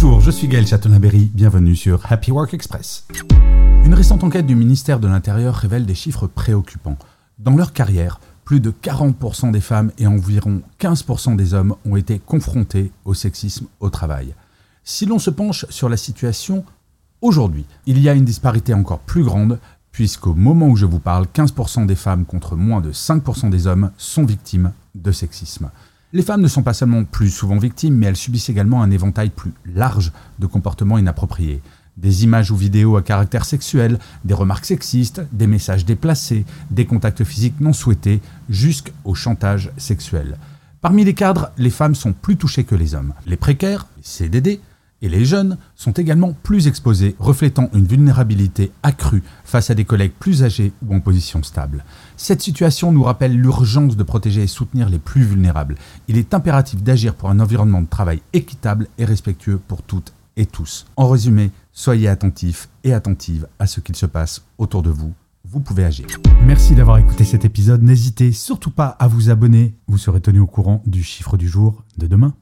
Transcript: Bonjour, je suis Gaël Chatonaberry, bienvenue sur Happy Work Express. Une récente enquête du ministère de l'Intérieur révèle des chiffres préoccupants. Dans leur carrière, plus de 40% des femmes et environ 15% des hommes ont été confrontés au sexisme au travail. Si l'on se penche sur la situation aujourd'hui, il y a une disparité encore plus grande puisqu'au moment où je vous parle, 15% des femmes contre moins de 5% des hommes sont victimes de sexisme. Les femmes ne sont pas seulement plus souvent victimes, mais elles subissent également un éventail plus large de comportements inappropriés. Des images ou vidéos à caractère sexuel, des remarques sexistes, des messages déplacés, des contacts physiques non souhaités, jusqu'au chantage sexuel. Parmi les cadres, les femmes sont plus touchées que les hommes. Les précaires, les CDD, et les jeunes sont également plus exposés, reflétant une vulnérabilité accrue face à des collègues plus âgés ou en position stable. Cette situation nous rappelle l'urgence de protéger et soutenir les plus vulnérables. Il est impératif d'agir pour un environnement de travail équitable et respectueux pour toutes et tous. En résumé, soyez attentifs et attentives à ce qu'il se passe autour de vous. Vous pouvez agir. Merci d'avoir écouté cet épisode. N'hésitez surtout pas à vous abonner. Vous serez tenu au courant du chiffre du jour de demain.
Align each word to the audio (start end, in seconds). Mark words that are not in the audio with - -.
Bonjour, 0.00 0.20
je 0.20 0.30
suis 0.30 0.46
Gaël 0.46 0.64
Chatonaberry, 0.64 1.28
bienvenue 1.34 1.74
sur 1.74 2.00
Happy 2.08 2.30
Work 2.30 2.54
Express. 2.54 3.04
Une 3.84 3.94
récente 3.94 4.22
enquête 4.22 4.46
du 4.46 4.54
ministère 4.54 5.00
de 5.00 5.08
l'Intérieur 5.08 5.56
révèle 5.56 5.86
des 5.86 5.96
chiffres 5.96 6.28
préoccupants. 6.28 6.96
Dans 7.40 7.56
leur 7.56 7.72
carrière, 7.72 8.20
plus 8.44 8.60
de 8.60 8.70
40% 8.70 9.50
des 9.50 9.60
femmes 9.60 9.90
et 9.98 10.06
environ 10.06 10.62
15% 10.78 11.34
des 11.34 11.52
hommes 11.52 11.74
ont 11.84 11.96
été 11.96 12.20
confrontés 12.20 12.92
au 13.04 13.12
sexisme 13.12 13.66
au 13.80 13.90
travail. 13.90 14.36
Si 14.84 15.04
l'on 15.04 15.18
se 15.18 15.30
penche 15.30 15.66
sur 15.68 15.88
la 15.88 15.96
situation 15.96 16.64
aujourd'hui, 17.20 17.64
il 17.86 17.98
y 17.98 18.08
a 18.08 18.14
une 18.14 18.24
disparité 18.24 18.74
encore 18.74 19.00
plus 19.00 19.24
grande 19.24 19.58
puisqu'au 19.90 20.32
moment 20.32 20.68
où 20.68 20.76
je 20.76 20.86
vous 20.86 21.00
parle, 21.00 21.26
15% 21.34 21.86
des 21.86 21.96
femmes 21.96 22.24
contre 22.24 22.54
moins 22.54 22.80
de 22.80 22.92
5% 22.92 23.50
des 23.50 23.66
hommes 23.66 23.90
sont 23.98 24.24
victimes 24.24 24.70
de 24.94 25.10
sexisme. 25.10 25.70
Les 26.14 26.22
femmes 26.22 26.40
ne 26.40 26.48
sont 26.48 26.62
pas 26.62 26.72
seulement 26.72 27.04
plus 27.04 27.28
souvent 27.28 27.58
victimes, 27.58 27.94
mais 27.94 28.06
elles 28.06 28.16
subissent 28.16 28.48
également 28.48 28.82
un 28.82 28.90
éventail 28.90 29.28
plus 29.28 29.52
large 29.66 30.10
de 30.38 30.46
comportements 30.46 30.96
inappropriés. 30.96 31.60
Des 31.98 32.24
images 32.24 32.50
ou 32.50 32.56
vidéos 32.56 32.96
à 32.96 33.02
caractère 33.02 33.44
sexuel, 33.44 33.98
des 34.24 34.32
remarques 34.32 34.64
sexistes, 34.64 35.20
des 35.32 35.46
messages 35.46 35.84
déplacés, 35.84 36.46
des 36.70 36.86
contacts 36.86 37.24
physiques 37.24 37.60
non 37.60 37.74
souhaités, 37.74 38.22
jusqu'au 38.48 39.14
chantage 39.14 39.70
sexuel. 39.76 40.38
Parmi 40.80 41.04
les 41.04 41.12
cadres, 41.12 41.50
les 41.58 41.70
femmes 41.70 41.94
sont 41.94 42.14
plus 42.14 42.38
touchées 42.38 42.64
que 42.64 42.74
les 42.74 42.94
hommes. 42.94 43.12
Les 43.26 43.36
précaires, 43.36 43.86
les 43.98 44.02
CDD, 44.02 44.60
et 45.02 45.08
les 45.08 45.24
jeunes 45.24 45.58
sont 45.74 45.92
également 45.92 46.32
plus 46.42 46.66
exposés, 46.66 47.14
reflétant 47.18 47.70
une 47.74 47.86
vulnérabilité 47.86 48.72
accrue 48.82 49.22
face 49.44 49.70
à 49.70 49.74
des 49.74 49.84
collègues 49.84 50.12
plus 50.18 50.42
âgés 50.42 50.72
ou 50.86 50.94
en 50.94 51.00
position 51.00 51.42
stable. 51.42 51.84
Cette 52.16 52.42
situation 52.42 52.92
nous 52.92 53.02
rappelle 53.02 53.36
l'urgence 53.36 53.96
de 53.96 54.02
protéger 54.02 54.42
et 54.42 54.48
soutenir 54.48 54.88
les 54.88 54.98
plus 54.98 55.22
vulnérables. 55.22 55.76
Il 56.08 56.16
est 56.16 56.34
impératif 56.34 56.82
d'agir 56.82 57.14
pour 57.14 57.30
un 57.30 57.40
environnement 57.40 57.82
de 57.82 57.88
travail 57.88 58.22
équitable 58.32 58.88
et 58.98 59.04
respectueux 59.04 59.60
pour 59.68 59.82
toutes 59.82 60.12
et 60.36 60.46
tous. 60.46 60.86
En 60.96 61.08
résumé, 61.08 61.50
soyez 61.72 62.08
attentifs 62.08 62.68
et 62.84 62.92
attentives 62.92 63.46
à 63.58 63.66
ce 63.66 63.80
qu'il 63.80 63.96
se 63.96 64.06
passe 64.06 64.42
autour 64.58 64.82
de 64.82 64.90
vous. 64.90 65.12
Vous 65.44 65.60
pouvez 65.60 65.84
agir. 65.84 66.06
Merci 66.44 66.74
d'avoir 66.74 66.98
écouté 66.98 67.24
cet 67.24 67.44
épisode. 67.44 67.82
N'hésitez 67.82 68.32
surtout 68.32 68.70
pas 68.70 68.88
à 68.98 69.08
vous 69.08 69.30
abonner. 69.30 69.74
Vous 69.86 69.96
serez 69.96 70.20
tenu 70.20 70.40
au 70.40 70.46
courant 70.46 70.82
du 70.86 71.02
chiffre 71.02 71.36
du 71.36 71.48
jour 71.48 71.84
de 71.96 72.06
demain. 72.06 72.34